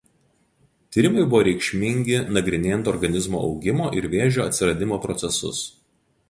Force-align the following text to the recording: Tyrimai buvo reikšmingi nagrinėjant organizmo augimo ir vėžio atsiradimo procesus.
Tyrimai 0.95 1.25
buvo 1.33 1.41
reikšmingi 1.47 2.17
nagrinėjant 2.37 2.89
organizmo 2.93 3.43
augimo 3.51 3.91
ir 4.01 4.09
vėžio 4.15 4.47
atsiradimo 4.49 4.99
procesus. 5.07 5.63